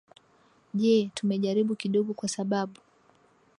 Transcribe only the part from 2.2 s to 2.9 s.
sababu